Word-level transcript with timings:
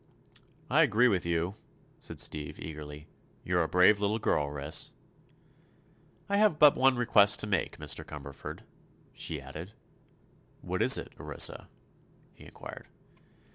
"I 0.67 0.81
agree 0.81 1.07
with 1.07 1.27
you," 1.27 1.57
said 1.99 2.19
Steve, 2.19 2.57
eagerly. 2.59 3.07
"You're 3.43 3.61
a 3.61 3.67
brave 3.69 3.99
little 4.01 4.17
girl, 4.17 4.49
Ris." 4.49 4.89
"I 6.27 6.37
have 6.37 6.57
but 6.57 6.75
one 6.75 6.95
request 6.95 7.39
to 7.41 7.45
make, 7.45 7.77
Mr. 7.77 8.03
Cumberford," 8.03 8.61
she 9.13 9.39
added. 9.39 9.73
"What 10.61 10.81
is 10.81 10.97
it, 10.97 11.13
Orissa?" 11.19 11.69
he 12.33 12.45
inquired. 12.45 12.87